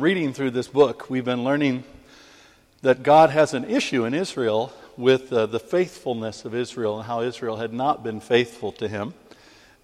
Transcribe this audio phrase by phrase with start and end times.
[0.00, 1.82] Reading through this book, we've been learning
[2.82, 7.22] that God has an issue in Israel with uh, the faithfulness of Israel and how
[7.22, 9.12] Israel had not been faithful to him.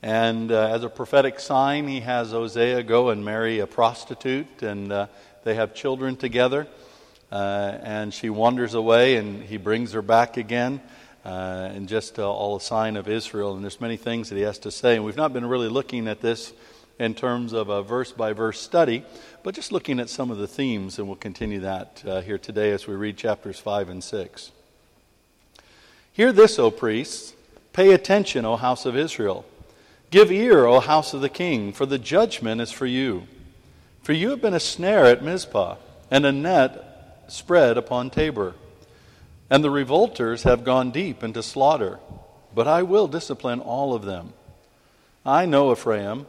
[0.03, 4.93] And uh, as a prophetic sign, he has Hosea go and marry a prostitute, and
[4.93, 5.07] uh,
[5.43, 6.69] they have children together.
[7.33, 10.81] Uh, and she wanders away, and he brings her back again.
[11.25, 13.55] Uh, and just uh, all a sign of Israel.
[13.55, 14.95] And there's many things that he has to say.
[14.95, 16.53] And we've not been really looking at this
[16.99, 19.05] in terms of a verse by verse study,
[19.43, 22.71] but just looking at some of the themes, and we'll continue that uh, here today
[22.71, 24.53] as we read chapters 5 and 6.
[26.13, 27.35] Hear this, O priests.
[27.73, 29.45] Pay attention, O house of Israel.
[30.11, 33.27] Give ear, O house of the king, for the judgment is for you.
[34.03, 35.77] For you have been a snare at Mizpah,
[36.11, 38.55] and a net spread upon Tabor.
[39.51, 41.99] And the revolters have gone deep into slaughter,
[42.55, 44.33] but I will discipline all of them.
[45.27, 46.27] I know Ephraim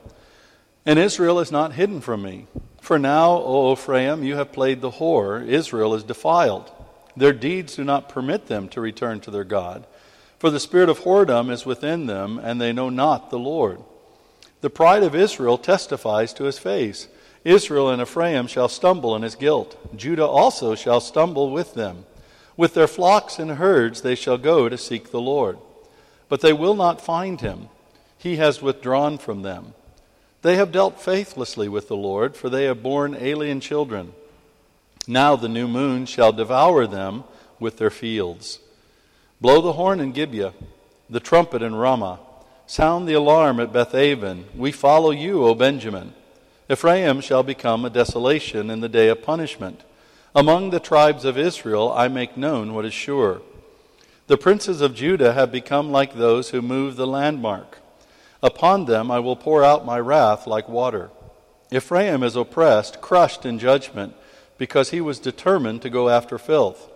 [0.86, 2.48] and Israel is not hidden from me.
[2.82, 5.46] For now, O Ephraim, you have played the whore.
[5.48, 6.72] Israel is defiled.
[7.18, 9.88] Their deeds do not permit them to return to their God.
[10.38, 13.80] For the spirit of whoredom is within them, and they know not the Lord.
[14.62, 17.08] The pride of Israel testifies to his face.
[17.44, 19.78] Israel and Ephraim shall stumble in his guilt.
[19.96, 22.06] Judah also shall stumble with them.
[22.58, 25.58] With their flocks and herds they shall go to seek the Lord.
[26.30, 27.70] But they will not find him.
[28.18, 29.74] He has withdrawn from them.
[30.46, 34.14] They have dealt faithlessly with the Lord, for they have borne alien children.
[35.08, 37.24] Now the new moon shall devour them
[37.60, 38.60] with their fields.
[39.42, 40.54] Blow the horn in Gibeah,
[41.10, 42.20] the trumpet in Ramah.
[42.68, 44.44] Sound the alarm at Bethaven.
[44.56, 46.14] We follow you, O Benjamin.
[46.70, 49.82] Ephraim shall become a desolation in the day of punishment.
[50.36, 53.42] Among the tribes of Israel I make known what is sure.
[54.28, 57.80] The princes of Judah have become like those who move the landmark.
[58.46, 61.10] Upon them I will pour out my wrath like water.
[61.72, 64.14] Ephraim is oppressed, crushed in judgment,
[64.60, 66.88] because he was determined to go after filth.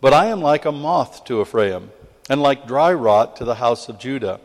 [0.00, 1.92] But I am like a moth to Ephraim,
[2.28, 4.40] and like dry rot to the house of Judah.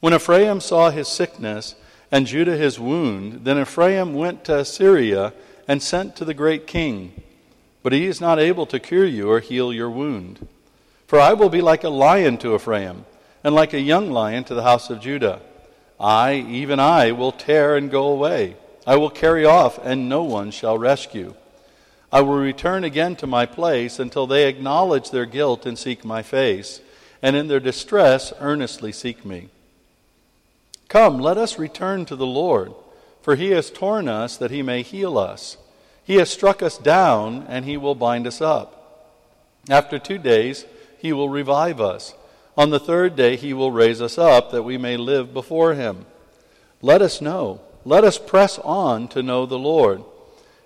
[0.00, 1.74] When Ephraim saw his sickness,
[2.10, 5.34] and Judah his wound, then Ephraim went to Assyria
[5.68, 7.12] and sent to the great king.
[7.82, 10.48] But he is not able to cure you or heal your wound.
[11.06, 13.04] For I will be like a lion to Ephraim
[13.44, 15.40] and like a young lion to the house of Judah.
[15.98, 18.56] I, even I, will tear and go away.
[18.86, 21.34] I will carry off, and no one shall rescue.
[22.10, 26.22] I will return again to my place until they acknowledge their guilt and seek my
[26.22, 26.80] face,
[27.22, 29.48] and in their distress earnestly seek me.
[30.88, 32.74] Come, let us return to the Lord,
[33.22, 35.56] for he has torn us that he may heal us.
[36.04, 38.78] He has struck us down, and he will bind us up.
[39.70, 40.66] After two days,
[40.98, 42.14] he will revive us.
[42.56, 46.06] On the third day he will raise us up that we may live before him.
[46.82, 47.60] Let us know.
[47.84, 50.04] Let us press on to know the Lord.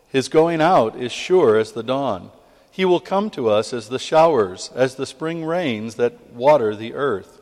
[0.08, 2.30] His going out is sure as the dawn.
[2.70, 6.94] He will come to us as the showers, as the spring rains that water the
[6.94, 7.40] earth.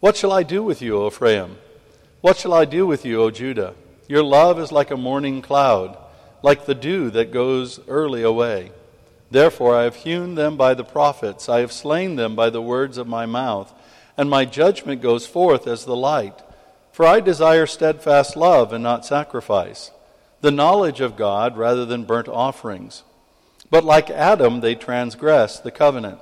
[0.00, 1.56] What shall I do with you, O Ephraim?
[2.20, 3.74] What shall I do with you, O Judah?
[4.08, 5.96] Your love is like a morning cloud,
[6.42, 8.72] like the dew that goes early away.
[9.30, 12.98] Therefore I have hewn them by the prophets, I have slain them by the words
[12.98, 13.72] of my mouth,
[14.16, 16.42] and my judgment goes forth as the light.
[16.92, 19.90] For I desire steadfast love and not sacrifice,
[20.40, 23.02] the knowledge of God rather than burnt offerings.
[23.70, 26.20] But like Adam, they transgressed the covenant.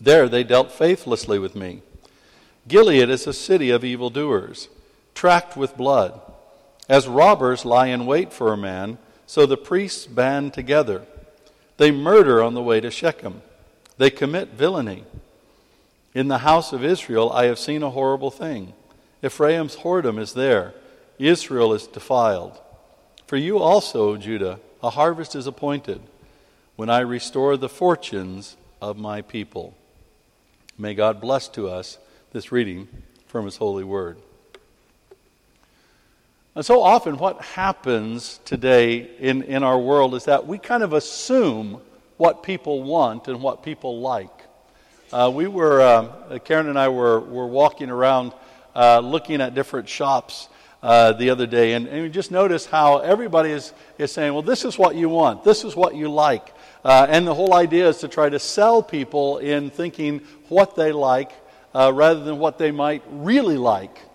[0.00, 1.82] There they dealt faithlessly with me.
[2.68, 4.68] Gilead is a city of evildoers,
[5.14, 6.20] tracked with blood.
[6.88, 11.06] As robbers lie in wait for a man, so the priests band together.
[11.76, 13.42] They murder on the way to Shechem.
[13.98, 15.04] They commit villainy.
[16.14, 18.72] In the house of Israel I have seen a horrible thing.
[19.22, 20.74] Ephraim's whoredom is there.
[21.18, 22.58] Israel is defiled.
[23.26, 26.00] For you also, Judah, a harvest is appointed
[26.76, 29.76] when I restore the fortunes of my people.
[30.78, 31.98] May God bless to us
[32.32, 32.88] this reading
[33.26, 34.18] from his holy word.
[36.56, 40.94] And so often, what happens today in, in our world is that we kind of
[40.94, 41.82] assume
[42.16, 44.30] what people want and what people like.
[45.12, 48.32] Uh, we were, uh, Karen and I were, were walking around
[48.74, 50.48] uh, looking at different shops
[50.82, 54.40] uh, the other day, and, and we just noticed how everybody is, is saying, Well,
[54.40, 56.54] this is what you want, this is what you like.
[56.82, 60.90] Uh, and the whole idea is to try to sell people in thinking what they
[60.90, 61.32] like
[61.74, 64.05] uh, rather than what they might really like.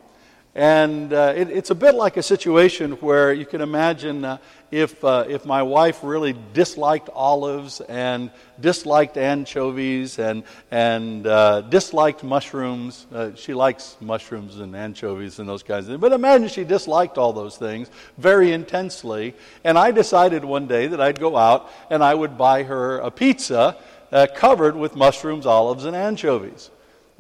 [0.53, 4.37] And uh, it, it's a bit like a situation where you can imagine uh,
[4.69, 12.23] if, uh, if my wife really disliked olives and disliked anchovies and, and uh, disliked
[12.23, 13.07] mushrooms.
[13.13, 16.01] Uh, she likes mushrooms and anchovies and those kinds of things.
[16.01, 19.35] But imagine she disliked all those things very intensely.
[19.63, 23.09] And I decided one day that I'd go out and I would buy her a
[23.09, 23.77] pizza
[24.11, 26.69] uh, covered with mushrooms, olives, and anchovies.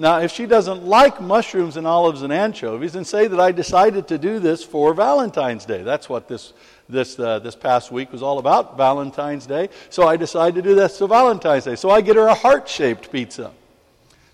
[0.01, 4.07] Now, if she doesn't like mushrooms and olives and anchovies, then say that I decided
[4.07, 5.83] to do this for Valentine's Day.
[5.83, 6.53] That's what this,
[6.89, 9.69] this, uh, this past week was all about, Valentine's Day.
[9.91, 11.75] So I decided to do this for Valentine's Day.
[11.75, 13.51] So I get her a heart shaped pizza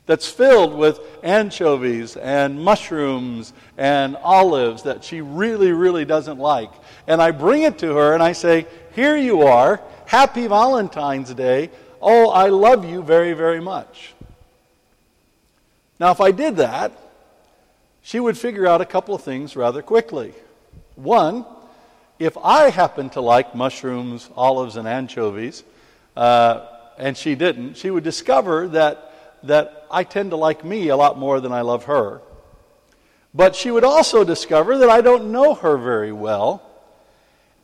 [0.06, 6.72] that's filled with anchovies and mushrooms and olives that she really, really doesn't like.
[7.08, 9.82] And I bring it to her and I say, Here you are.
[10.06, 11.72] Happy Valentine's Day.
[12.02, 14.14] Oh, I love you very, very much.
[16.00, 16.92] Now, if I did that,
[18.02, 20.34] she would figure out a couple of things rather quickly.
[20.96, 21.46] One,
[22.20, 25.64] if I happened to like mushrooms, olives, and anchovies,
[26.16, 26.66] uh,
[26.98, 31.18] and she didn't, she would discover that, that I tend to like me a lot
[31.18, 32.22] more than I love her.
[33.34, 36.64] But she would also discover that I don't know her very well,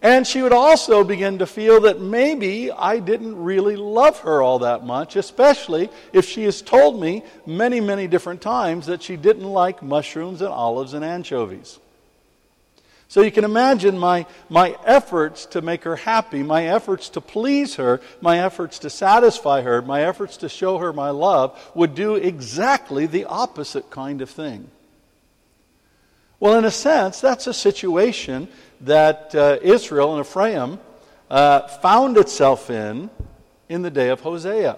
[0.03, 4.59] and she would also begin to feel that maybe I didn't really love her all
[4.59, 9.45] that much, especially if she has told me many, many different times that she didn't
[9.45, 11.79] like mushrooms and olives and anchovies.
[13.07, 17.75] So you can imagine my, my efforts to make her happy, my efforts to please
[17.75, 22.15] her, my efforts to satisfy her, my efforts to show her my love would do
[22.15, 24.69] exactly the opposite kind of thing.
[26.41, 28.50] Well, in a sense, that's a situation
[28.83, 30.80] that uh, Israel and Ephraim
[31.30, 33.09] uh, found itself in
[33.69, 34.77] in the day of Hosea.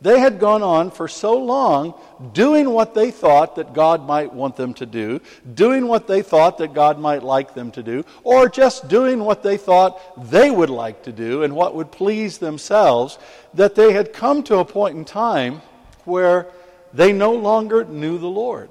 [0.00, 1.94] They had gone on for so long
[2.32, 5.20] doing what they thought that God might want them to do,
[5.54, 9.44] doing what they thought that God might like them to do, or just doing what
[9.44, 13.16] they thought they would like to do and what would please themselves,
[13.54, 15.62] that they had come to a point in time
[16.04, 16.48] where
[16.92, 18.70] they no longer knew the Lord.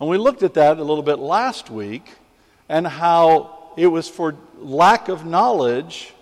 [0.00, 2.10] And we looked at that a little bit last week
[2.68, 6.12] and how it was for lack of knowledge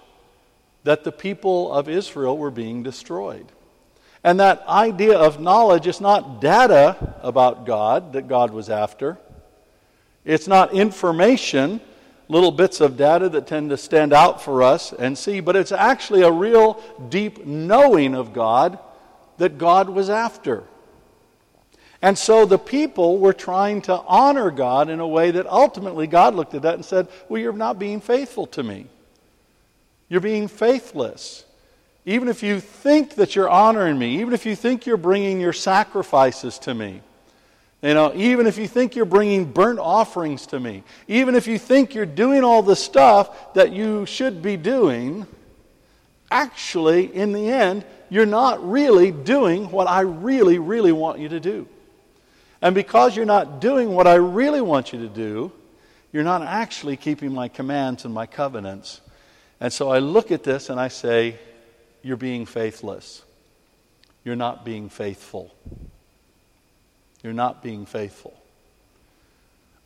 [0.84, 3.46] that the people of Israel were being destroyed.
[4.22, 9.18] And that idea of knowledge is not data about God that God was after.
[10.24, 11.80] It's not information,
[12.28, 15.72] little bits of data that tend to stand out for us and see, but it's
[15.72, 18.78] actually a real deep knowing of God
[19.36, 20.64] that God was after.
[22.04, 26.34] And so the people were trying to honor God in a way that ultimately God
[26.34, 28.88] looked at that and said, Well, you're not being faithful to me.
[30.10, 31.46] You're being faithless.
[32.04, 35.54] Even if you think that you're honoring me, even if you think you're bringing your
[35.54, 37.00] sacrifices to me,
[37.80, 41.58] you know, even if you think you're bringing burnt offerings to me, even if you
[41.58, 45.26] think you're doing all the stuff that you should be doing,
[46.30, 51.40] actually, in the end, you're not really doing what I really, really want you to
[51.40, 51.66] do.
[52.64, 55.52] And because you're not doing what I really want you to do,
[56.12, 59.02] you're not actually keeping my commands and my covenants.
[59.60, 61.38] And so I look at this and I say,
[62.02, 63.22] You're being faithless.
[64.24, 65.54] You're not being faithful.
[67.22, 68.34] You're not being faithful.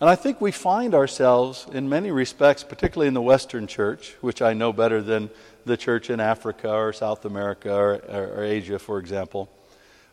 [0.00, 4.40] And I think we find ourselves, in many respects, particularly in the Western church, which
[4.40, 5.30] I know better than
[5.64, 9.50] the church in Africa or South America or, or, or Asia, for example.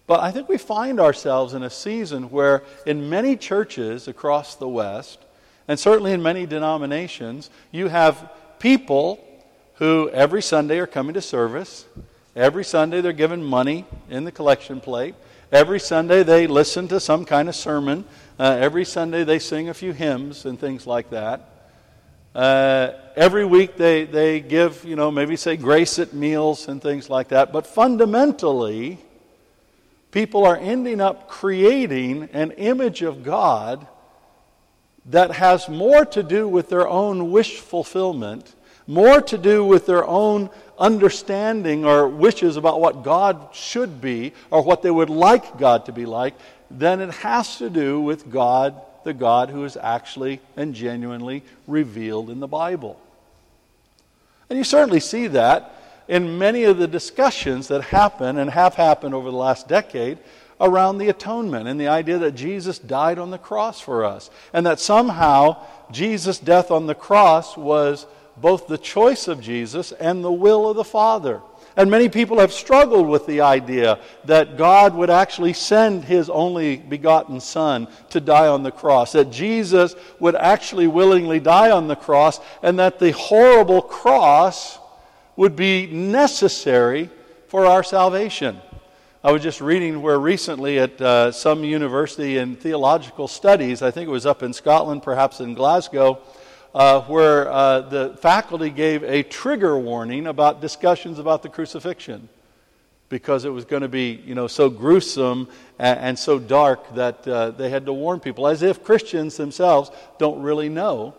[0.08, 4.68] But I think we find ourselves in a season where, in many churches across the
[4.68, 5.20] West,
[5.68, 8.30] and certainly in many denominations, you have
[8.60, 9.20] people
[9.76, 11.86] who every Sunday are coming to service.
[12.36, 15.16] Every Sunday they're given money in the collection plate.
[15.52, 18.06] Every Sunday they listen to some kind of sermon.
[18.38, 21.50] Uh, every Sunday they sing a few hymns and things like that.
[22.34, 27.10] Uh, every week they, they give, you know, maybe say grace at meals and things
[27.10, 27.54] like that.
[27.54, 29.00] But fundamentally,
[30.16, 33.86] people are ending up creating an image of God
[35.08, 38.56] that has more to do with their own wish fulfillment,
[38.88, 44.62] more to do with their own understanding or wishes about what God should be or
[44.62, 46.34] what they would like God to be like,
[46.72, 52.30] than it has to do with God, the God who is actually and genuinely revealed
[52.30, 52.98] in the Bible.
[54.50, 55.76] And you certainly see that
[56.08, 60.18] in many of the discussions that happen and have happened over the last decade
[60.60, 64.66] around the atonement and the idea that Jesus died on the cross for us and
[64.66, 65.58] that somehow
[65.92, 68.06] Jesus' death on the cross was
[68.38, 71.42] both the choice of Jesus and the will of the Father.
[71.78, 76.78] And many people have struggled with the idea that God would actually send his only
[76.78, 81.96] begotten Son to die on the cross, that Jesus would actually willingly die on the
[81.96, 84.80] cross, and that the horrible cross
[85.36, 87.10] would be necessary
[87.48, 88.60] for our salvation.
[89.24, 94.08] I was just reading where recently at uh, some university in theological studies, I think
[94.08, 96.20] it was up in Scotland, perhaps in Glasgow,
[96.76, 102.30] uh, where uh, the faculty gave a trigger warning about discussions about the crucifixion
[103.10, 105.48] because it was going to be you know so gruesome
[105.80, 109.92] and, and so dark that uh, they had to warn people as if christians themselves
[110.18, 111.14] don't really know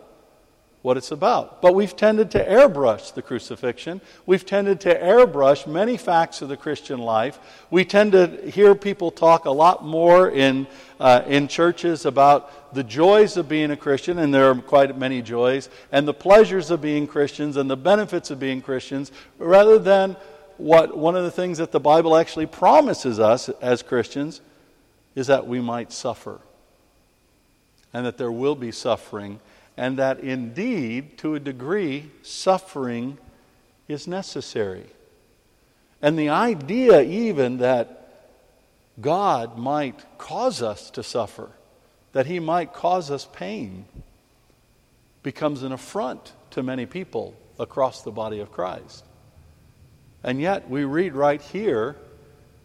[0.86, 1.60] what it's about.
[1.60, 4.00] But we've tended to airbrush the crucifixion.
[4.24, 7.40] We've tended to airbrush many facts of the Christian life.
[7.72, 10.68] We tend to hear people talk a lot more in,
[11.00, 15.22] uh, in churches about the joys of being a Christian, and there are quite many
[15.22, 20.16] joys, and the pleasures of being Christians and the benefits of being Christians, rather than
[20.56, 24.40] what one of the things that the Bible actually promises us as Christians
[25.16, 26.38] is that we might suffer
[27.92, 29.40] and that there will be suffering
[29.76, 33.18] and that indeed, to a degree, suffering
[33.88, 34.87] is necessary.
[36.00, 38.30] And the idea, even, that
[39.00, 41.50] God might cause us to suffer,
[42.12, 43.85] that He might cause us pain,
[45.23, 49.04] becomes an affront to many people across the body of Christ.
[50.23, 51.97] And yet, we read right here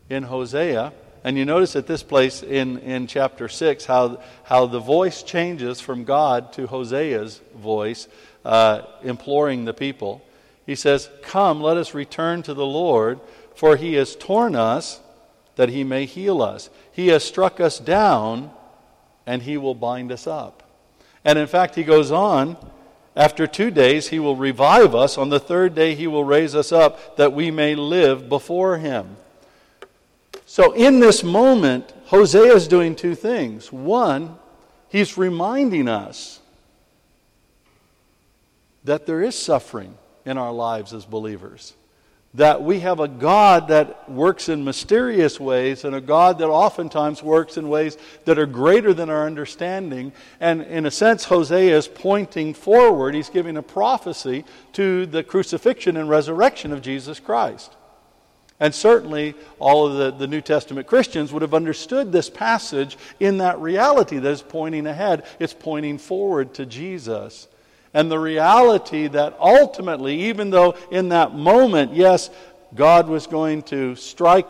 [0.10, 4.80] in Hosea and you notice at this place in, in chapter 6 how, how the
[4.80, 8.08] voice changes from God to Hosea's voice,
[8.44, 10.26] uh, imploring the people.
[10.66, 13.20] He says, Come, let us return to the Lord,
[13.56, 15.00] for he has torn us
[15.56, 16.70] that he may heal us.
[16.92, 18.52] He has struck us down,
[19.26, 20.64] and he will bind us up.
[21.24, 22.58] And in fact, he goes on,
[23.16, 25.18] after two days, he will revive us.
[25.18, 29.18] On the third day, he will raise us up that we may live before him.
[30.52, 33.72] So, in this moment, Hosea is doing two things.
[33.72, 34.38] One,
[34.90, 36.42] he's reminding us
[38.84, 41.74] that there is suffering in our lives as believers.
[42.34, 47.24] That we have a God that works in mysterious ways and a God that oftentimes
[47.24, 50.12] works in ways that are greater than our understanding.
[50.42, 53.16] And in a sense, Hosea is pointing forward.
[53.16, 54.44] He's giving a prophecy
[54.74, 57.78] to the crucifixion and resurrection of Jesus Christ.
[58.62, 63.40] And certainly, all of the, the New Testament Christians would have understood this passage in
[63.40, 65.26] that reality that is pointing ahead.
[65.40, 67.48] It's pointing forward to Jesus.
[67.92, 72.30] And the reality that ultimately, even though in that moment, yes,
[72.76, 74.50] God was going to strike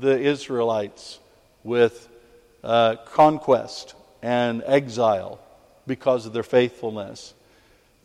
[0.00, 1.18] the Israelites
[1.62, 2.08] with
[2.64, 5.38] uh, conquest and exile
[5.86, 7.34] because of their faithfulness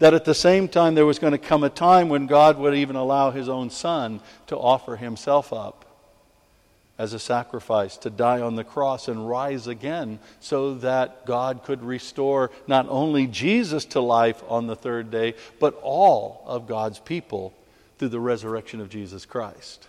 [0.02, 2.74] that at the same time there was going to come a time when God would
[2.74, 5.86] even allow his own son to offer himself up
[6.98, 11.84] as a sacrifice, to die on the cross and rise again, so that God could
[11.84, 17.54] restore not only Jesus to life on the third day, but all of God's people
[18.00, 19.88] through the resurrection of Jesus Christ.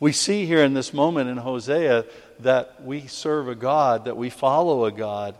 [0.00, 2.06] We see here in this moment in Hosea
[2.40, 5.36] that we serve a God, that we follow a God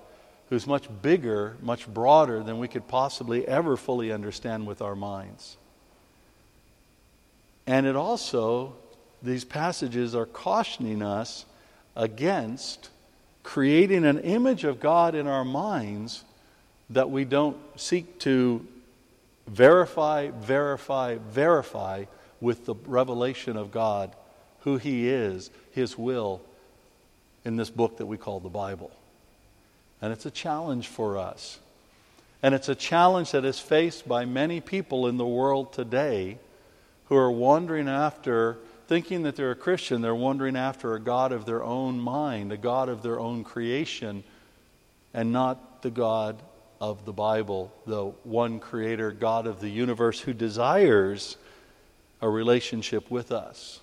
[0.51, 5.57] who's much bigger, much broader than we could possibly ever fully understand with our minds.
[7.67, 8.75] And it also,
[9.23, 11.47] these passages are cautioning us
[11.95, 12.91] against
[13.45, 16.25] creating an image of God in our minds
[16.91, 18.67] that we don't seek to
[19.47, 22.05] verify, verify, verify
[22.41, 24.15] with the revelation of God,
[24.61, 26.43] who He is, His will,
[27.45, 28.91] in this book that we call the Bible.
[30.03, 31.59] And it's a challenge for us.
[32.43, 36.39] And it's a challenge that is faced by many people in the world today
[37.07, 41.45] who are wandering after, thinking that they're a Christian, they're wandering after a God of
[41.45, 44.25] their own mind, a God of their own creation,
[45.13, 46.41] and not the God
[46.81, 51.37] of the Bible, the one creator, God of the universe who desires
[52.23, 53.81] a relationship with us.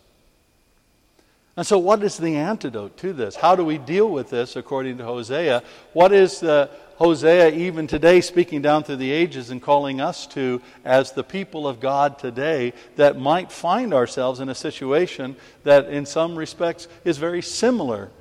[1.57, 3.35] And so, what is the antidote to this?
[3.35, 5.63] How do we deal with this according to Hosea?
[5.91, 10.61] What is the Hosea even today speaking down through the ages and calling us to
[10.85, 16.05] as the people of God today that might find ourselves in a situation that, in
[16.05, 18.11] some respects, is very similar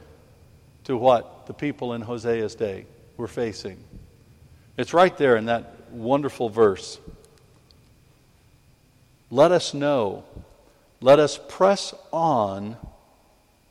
[0.85, 2.87] to what the people in Hosea's day
[3.19, 3.85] were facing?
[4.79, 6.99] It's right there in that wonderful verse.
[9.31, 10.25] Let us know,
[11.03, 12.79] let us press on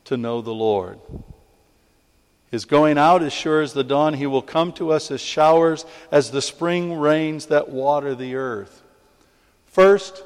[0.06, 1.00] to know the Lord.
[2.52, 4.14] His going out is sure as the dawn.
[4.14, 8.82] He will come to us as showers, as the spring rains that water the earth.
[9.66, 10.24] First,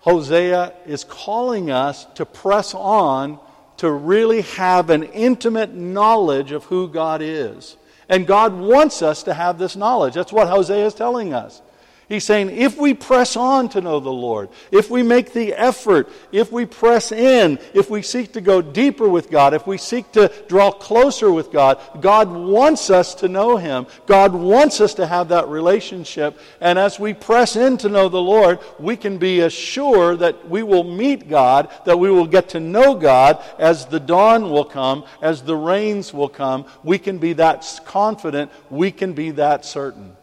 [0.00, 3.38] Hosea is calling us to press on
[3.76, 7.76] to really have an intimate knowledge of who God is.
[8.08, 10.14] And God wants us to have this knowledge.
[10.14, 11.62] That's what Hosea is telling us.
[12.08, 16.08] He's saying if we press on to know the Lord, if we make the effort,
[16.32, 20.10] if we press in, if we seek to go deeper with God, if we seek
[20.12, 23.86] to draw closer with God, God wants us to know Him.
[24.06, 26.38] God wants us to have that relationship.
[26.62, 30.62] And as we press in to know the Lord, we can be assured that we
[30.62, 35.04] will meet God, that we will get to know God as the dawn will come,
[35.20, 36.64] as the rains will come.
[36.82, 40.16] We can be that confident, we can be that certain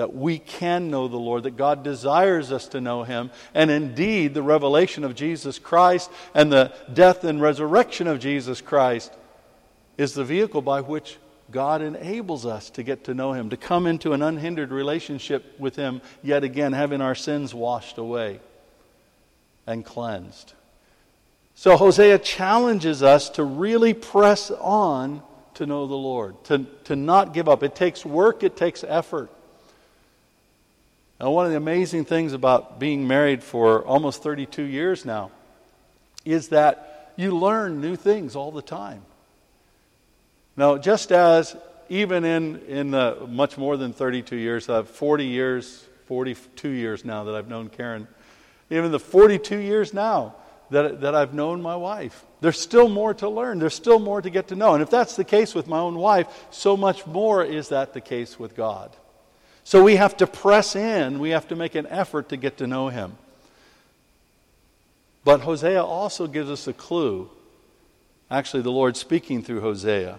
[0.00, 3.30] that we can know the Lord, that God desires us to know Him.
[3.52, 9.12] And indeed, the revelation of Jesus Christ and the death and resurrection of Jesus Christ
[9.98, 11.18] is the vehicle by which
[11.50, 15.76] God enables us to get to know Him, to come into an unhindered relationship with
[15.76, 18.40] Him, yet again, having our sins washed away
[19.66, 20.54] and cleansed.
[21.54, 25.22] So, Hosea challenges us to really press on
[25.56, 27.62] to know the Lord, to, to not give up.
[27.62, 29.30] It takes work, it takes effort.
[31.20, 35.30] And one of the amazing things about being married for almost 32 years now
[36.24, 39.02] is that you learn new things all the time.
[40.56, 41.54] Now, just as
[41.90, 47.24] even in, in the much more than 32 years, uh, 40 years, 42 years now
[47.24, 48.08] that I've known Karen,
[48.70, 50.36] even the 42 years now
[50.70, 53.58] that, that I've known my wife, there's still more to learn.
[53.58, 54.72] There's still more to get to know.
[54.72, 58.00] And if that's the case with my own wife, so much more is that the
[58.00, 58.96] case with God.
[59.70, 62.66] So we have to press in, we have to make an effort to get to
[62.66, 63.16] know him.
[65.22, 67.30] But Hosea also gives us a clue.
[68.28, 70.18] Actually, the Lord speaking through Hosea.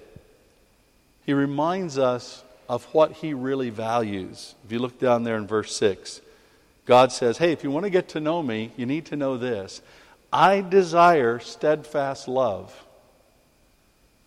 [1.25, 4.55] He reminds us of what he really values.
[4.63, 6.21] If you look down there in verse 6,
[6.85, 9.35] God says, Hey, if you want to get to know me, you need to know
[9.35, 9.81] this.
[10.31, 12.73] I desire steadfast love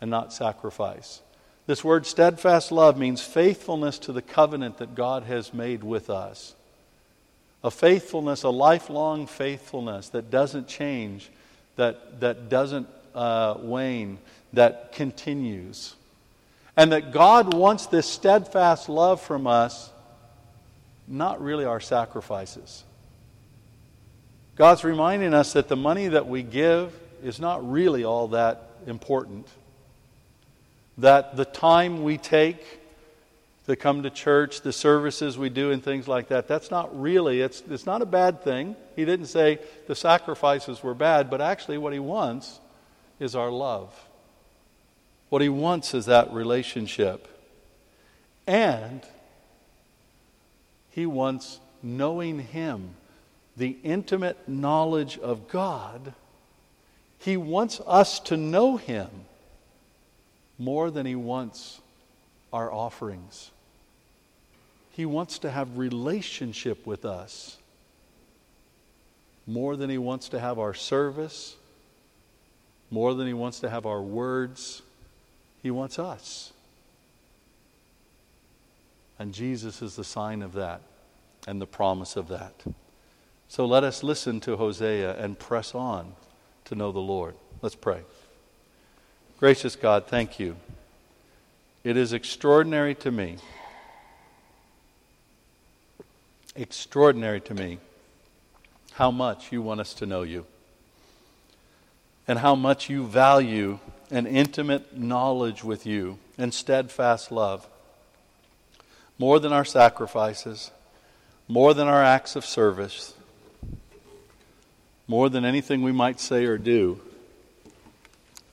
[0.03, 1.23] and not sacrifice.
[1.67, 6.55] This word steadfast love means faithfulness to the covenant that God has made with us.
[7.63, 11.31] A faithfulness, a lifelong faithfulness that doesn't change,
[11.77, 14.19] that, that doesn't uh, wane,
[14.53, 15.95] that continues.
[16.77, 19.91] And that God wants this steadfast love from us,
[21.09, 22.85] not really our sacrifices.
[24.57, 29.49] God's reminding us that the money that we give is not really all that important
[30.99, 32.81] that the time we take
[33.67, 37.41] to come to church, the services we do, and things like that, that's not really,
[37.41, 38.77] it's, it's not a bad thing.
[38.95, 42.61] He didn't say the sacrifices were bad, but actually, what he wants
[43.19, 43.93] is our love.
[45.31, 47.29] What he wants is that relationship.
[48.47, 49.03] And
[50.91, 52.91] he wants knowing him,
[53.57, 56.13] the intimate knowledge of God.
[57.19, 59.09] He wants us to know him
[60.59, 61.81] more than He wants
[62.53, 63.51] our offerings.
[64.93, 67.59] He wants to have relationship with us
[69.47, 71.57] more than He wants to have our service,
[72.91, 74.83] more than He wants to have our words.
[75.63, 76.53] He wants us.
[79.19, 80.81] And Jesus is the sign of that
[81.47, 82.55] and the promise of that.
[83.49, 86.15] So let us listen to Hosea and press on
[86.65, 87.35] to know the Lord.
[87.63, 88.01] Let's pray.
[89.41, 90.57] Gracious God, thank you.
[91.83, 93.37] It is extraordinary to me,
[96.55, 97.79] extraordinary to me,
[98.93, 100.47] how much you want us to know you
[102.29, 107.67] and how much you value an intimate knowledge with you and steadfast love.
[109.19, 110.71] More than our sacrifices,
[111.49, 113.15] more than our acts of service,
[115.07, 117.01] more than anything we might say or do.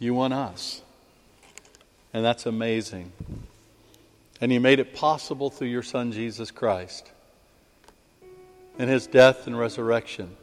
[0.01, 0.81] You want us.
[2.11, 3.11] And that's amazing.
[4.41, 7.11] And you made it possible through your Son, Jesus Christ,
[8.79, 10.35] and his death and resurrection.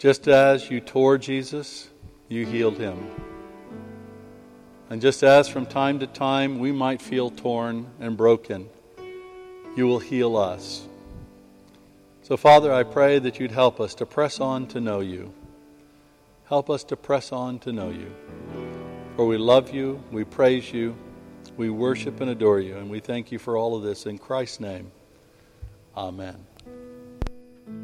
[0.00, 1.88] Just as you tore Jesus,
[2.28, 3.08] you healed him.
[4.90, 8.68] And just as from time to time we might feel torn and broken,
[9.76, 10.88] you will heal us.
[12.22, 15.32] So, Father, I pray that you'd help us to press on to know you.
[16.54, 18.14] Help us to press on to know you.
[19.16, 20.96] For we love you, we praise you,
[21.56, 24.60] we worship and adore you, and we thank you for all of this in Christ's
[24.60, 24.92] name.
[25.96, 26.46] Amen.